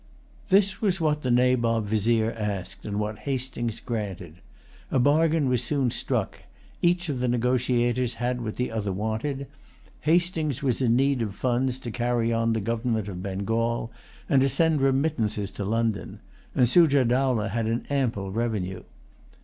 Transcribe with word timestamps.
This 0.49 0.81
was 0.81 0.99
what 0.99 1.21
the 1.21 1.29
Nabob 1.29 1.85
Vizier 1.85 2.31
asked, 2.31 2.87
and 2.87 2.99
what 2.99 3.19
Hastings 3.29 3.79
granted. 3.79 4.41
A 4.89 4.97
bargain 4.97 5.47
was 5.47 5.63
soon 5.63 5.91
struck. 5.91 6.39
Each 6.81 7.07
of 7.07 7.19
the 7.19 7.27
negotiators 7.27 8.15
had 8.15 8.41
what 8.41 8.55
the 8.55 8.71
other 8.71 8.91
wanted. 8.91 9.45
Hastings 9.99 10.63
was 10.63 10.81
in 10.81 10.95
need 10.95 11.21
of 11.21 11.35
funds 11.35 11.77
to 11.77 11.91
carry 11.91 12.33
on 12.33 12.53
the 12.53 12.59
government 12.61 13.07
of 13.09 13.21
Bengal, 13.21 13.91
and 14.27 14.41
to 14.41 14.49
send 14.49 14.81
remittances 14.81 15.51
to 15.51 15.63
London; 15.63 16.19
and 16.55 16.67
Sujah 16.67 17.05
Dowlah 17.05 17.49
had 17.49 17.67
an 17.67 17.85
ample 17.91 18.31
revenue. 18.31 18.81